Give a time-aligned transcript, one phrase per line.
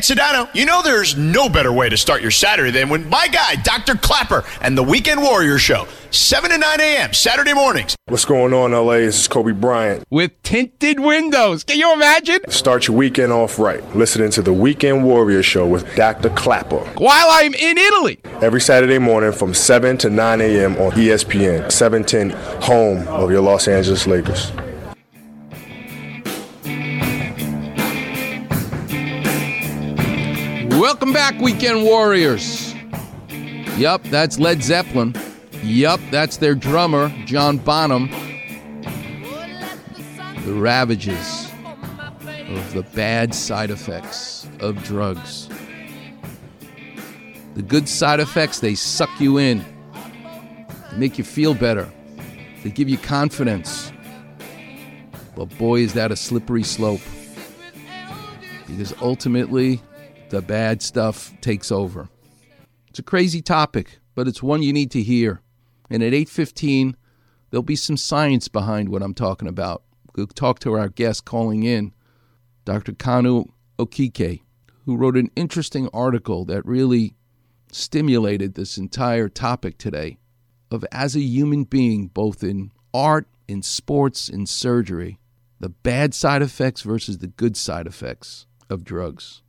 [0.00, 3.56] Sedano, you know there's no better way to start your Saturday than when my guy,
[3.56, 3.96] Dr.
[3.96, 7.12] Klapper, and the Weekend Warrior Show, 7 to 9 a.m.
[7.12, 7.96] Saturday mornings.
[8.06, 8.98] What's going on, LA?
[8.98, 10.04] This is Kobe Bryant.
[10.08, 11.64] With tinted windows.
[11.64, 12.48] Can you imagine?
[12.48, 13.82] Start your weekend off right.
[13.96, 16.30] Listening to the Weekend Warrior Show with Dr.
[16.30, 16.78] Klapper.
[16.96, 18.20] While I'm in Italy.
[18.40, 20.76] Every Saturday morning from 7 to 9 a.m.
[20.76, 22.30] on ESPN, 710,
[22.62, 24.52] home of your Los Angeles Lakers.
[30.78, 32.72] Welcome back, Weekend Warriors.
[33.76, 35.12] Yup, that's Led Zeppelin.
[35.64, 38.08] Yup, that's their drummer, John Bonham.
[40.44, 41.50] The ravages
[42.50, 45.48] of the bad side effects of drugs.
[47.54, 49.64] The good side effects, they suck you in,
[50.92, 51.88] they make you feel better,
[52.62, 53.90] they give you confidence.
[55.34, 57.00] But boy, is that a slippery slope.
[58.68, 59.82] Because ultimately,
[60.30, 62.08] the bad stuff takes over.
[62.88, 65.40] It's a crazy topic, but it's one you need to hear.
[65.90, 66.96] And at 8:15,
[67.50, 69.82] there'll be some science behind what I'm talking about.
[70.14, 71.92] We'll talk to our guest calling in,
[72.64, 72.92] Dr.
[72.92, 74.40] Kanu Okike,
[74.84, 77.14] who wrote an interesting article that really
[77.70, 80.18] stimulated this entire topic today
[80.70, 85.18] of as a human being, both in art, in sports, in surgery,
[85.60, 89.42] the bad side effects versus the good side effects of drugs.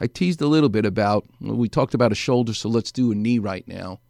[0.00, 3.14] I teased a little bit about, we talked about a shoulder, so let's do a
[3.14, 4.00] knee right now.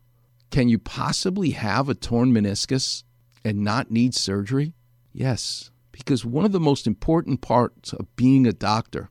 [0.51, 3.05] Can you possibly have a torn meniscus
[3.45, 4.73] and not need surgery?
[5.13, 9.11] Yes, because one of the most important parts of being a doctor,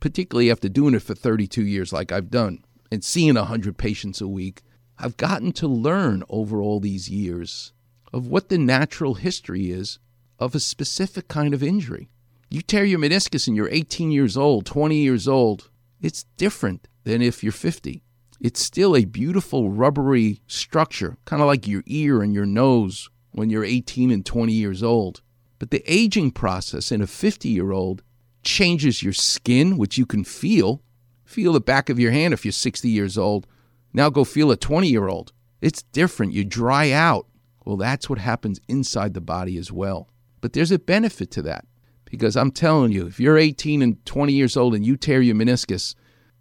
[0.00, 4.28] particularly after doing it for 32 years like I've done and seeing 100 patients a
[4.28, 4.62] week,
[4.98, 7.72] I've gotten to learn over all these years
[8.12, 9.98] of what the natural history is
[10.38, 12.08] of a specific kind of injury.
[12.50, 17.22] You tear your meniscus and you're 18 years old, 20 years old, it's different than
[17.22, 18.02] if you're 50.
[18.40, 23.50] It's still a beautiful rubbery structure, kind of like your ear and your nose when
[23.50, 25.22] you're 18 and 20 years old.
[25.58, 28.02] But the aging process in a 50 year old
[28.42, 30.82] changes your skin, which you can feel.
[31.24, 33.46] Feel the back of your hand if you're 60 years old.
[33.92, 35.32] Now go feel a 20 year old.
[35.60, 36.32] It's different.
[36.32, 37.26] You dry out.
[37.64, 40.08] Well, that's what happens inside the body as well.
[40.40, 41.64] But there's a benefit to that.
[42.06, 45.34] Because I'm telling you, if you're 18 and 20 years old and you tear your
[45.34, 45.94] meniscus,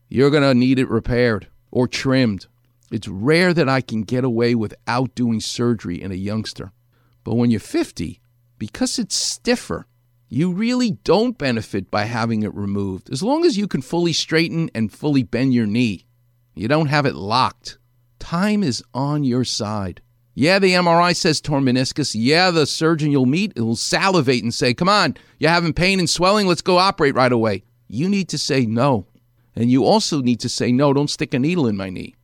[0.08, 2.48] you're going to need it repaired or trimmed.
[2.92, 6.72] It's rare that I can get away without doing surgery in a youngster.
[7.24, 8.22] But when you're 50,
[8.60, 9.88] because it's stiffer,
[10.30, 13.10] you really don't benefit by having it removed.
[13.12, 16.06] As long as you can fully straighten and fully bend your knee,
[16.54, 17.78] you don't have it locked.
[18.20, 20.02] Time is on your side.
[20.38, 22.14] Yeah, the MRI says torn meniscus.
[22.14, 26.10] Yeah, the surgeon you'll meet will salivate and say, Come on, you're having pain and
[26.10, 26.46] swelling.
[26.46, 27.64] Let's go operate right away.
[27.88, 29.08] You need to say no.
[29.56, 32.16] And you also need to say, No, don't stick a needle in my knee.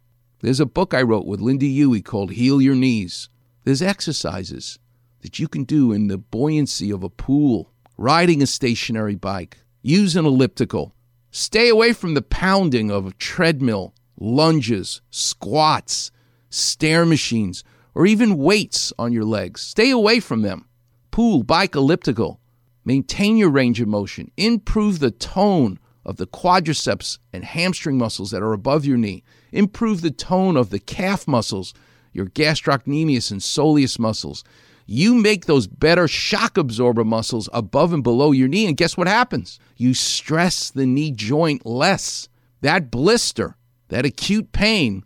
[0.42, 3.30] There's a book I wrote with Lynda Huey called Heal Your Knees.
[3.64, 4.78] There's exercises
[5.22, 10.18] that you can do in the buoyancy of a pool, riding a stationary bike, use
[10.18, 10.94] an elliptical.
[11.30, 16.12] Stay away from the pounding of a treadmill, lunges, squats,
[16.50, 19.62] stair machines or even weights on your legs.
[19.62, 20.68] Stay away from them.
[21.12, 22.40] Pool, bike, elliptical.
[22.86, 24.32] Maintain your range of motion.
[24.38, 29.24] Improve the tone of the quadriceps and hamstring muscles that are above your knee.
[29.52, 31.74] Improve the tone of the calf muscles,
[32.12, 34.44] your gastrocnemius and soleus muscles.
[34.88, 39.08] You make those better shock absorber muscles above and below your knee, and guess what
[39.08, 39.60] happens?
[39.78, 42.28] You stress the knee joint less.
[42.62, 43.56] That blister,
[43.90, 45.06] that acute pain,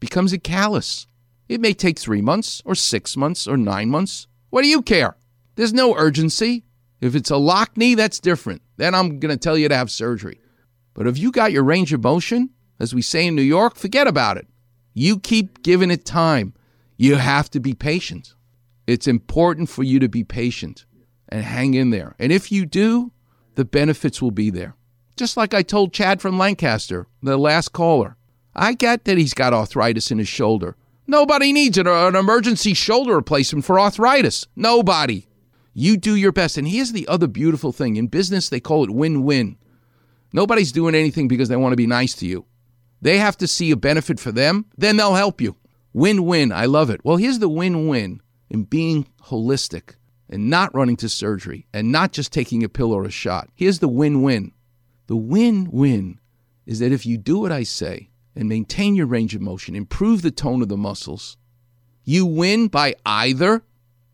[0.00, 1.06] becomes a callus.
[1.48, 4.26] It may take three months, or six months, or nine months.
[4.50, 5.16] What do you care?
[5.56, 6.64] There's no urgency.
[7.00, 8.62] If it's a lock knee, that's different.
[8.76, 10.40] Then I'm going to tell you to have surgery.
[10.94, 12.50] But if you got your range of motion,
[12.80, 14.46] as we say in New York, forget about it.
[14.94, 16.54] You keep giving it time.
[16.96, 18.34] You have to be patient.
[18.86, 20.86] It's important for you to be patient
[21.28, 22.14] and hang in there.
[22.18, 23.12] And if you do,
[23.54, 24.76] the benefits will be there.
[25.16, 28.16] Just like I told Chad from Lancaster, the last caller.
[28.54, 30.76] I get that he's got arthritis in his shoulder.
[31.06, 34.46] Nobody needs an, an emergency shoulder replacement for arthritis.
[34.56, 35.26] Nobody.
[35.74, 36.56] You do your best.
[36.56, 39.58] And here's the other beautiful thing in business, they call it win win.
[40.32, 42.46] Nobody's doing anything because they want to be nice to you.
[43.02, 45.56] They have to see a benefit for them, then they'll help you.
[45.92, 46.52] Win win.
[46.52, 47.04] I love it.
[47.04, 48.20] Well, here's the win win
[48.50, 49.94] in being holistic
[50.28, 53.48] and not running to surgery and not just taking a pill or a shot.
[53.54, 54.52] Here's the win win.
[55.06, 56.18] The win win
[56.66, 60.22] is that if you do what I say, and maintain your range of motion, improve
[60.22, 61.36] the tone of the muscles,
[62.04, 63.62] you win by either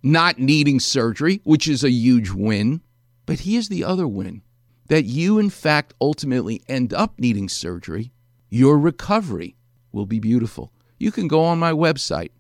[0.03, 2.81] not needing surgery, which is a huge win.
[3.27, 4.43] But here's the other win
[4.89, 8.13] that you, in fact, ultimately end up needing surgery,
[8.49, 9.57] your recovery
[9.93, 10.73] will be beautiful.
[10.99, 12.31] You can go on my website,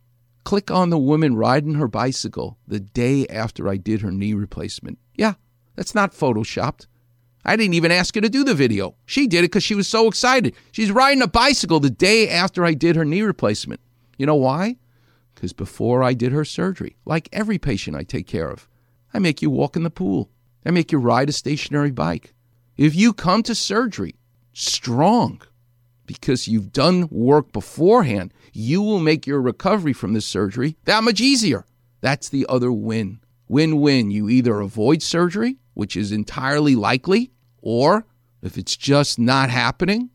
[0.44, 4.99] click on the woman riding her bicycle the day after I did her knee replacement.
[5.15, 5.35] Yeah,
[5.76, 6.87] that's not photoshopped.
[7.45, 8.95] I didn't even ask her to do the video.
[9.07, 10.55] She did it because she was so excited.
[10.73, 13.81] She's riding a bicycle the day after I did her knee replacement.
[14.19, 14.77] You know why?
[15.35, 18.69] Because before I did her surgery, like every patient I take care of,
[19.15, 20.31] I make you walk in the pool.
[20.67, 22.35] I make you ride a stationary bike.
[22.77, 24.17] If you come to surgery
[24.53, 25.41] strong
[26.07, 31.21] because you've done work beforehand, you will make your recovery from this surgery that much
[31.21, 31.65] easier.
[32.01, 33.21] That's the other win.
[33.49, 34.11] Win win.
[34.11, 37.31] You either avoid surgery, which is entirely likely,
[37.63, 38.07] or
[38.43, 40.11] if it's just not happening,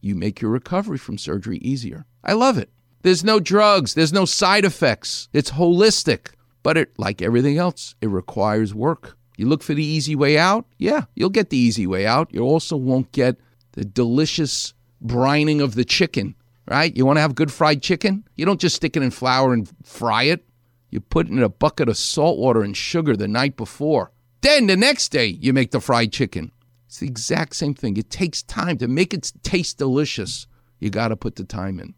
[0.00, 2.06] you make your recovery from surgery easier.
[2.24, 2.70] I love it.
[3.02, 5.28] There's no drugs, there's no side effects.
[5.32, 6.30] It's holistic,
[6.62, 9.16] but it like everything else, it requires work.
[9.36, 10.66] You look for the easy way out?
[10.78, 12.32] Yeah, you'll get the easy way out.
[12.32, 13.36] You also won't get
[13.72, 14.72] the delicious
[15.04, 16.34] brining of the chicken,
[16.66, 16.96] right?
[16.96, 18.24] You want to have good fried chicken?
[18.34, 20.44] You don't just stick it in flour and fry it.
[20.90, 24.10] You put it in a bucket of salt water and sugar the night before.
[24.46, 26.52] Then the next day, you make the fried chicken.
[26.86, 27.96] It's the exact same thing.
[27.96, 30.46] It takes time to make it taste delicious.
[30.78, 31.94] You got to put the time in.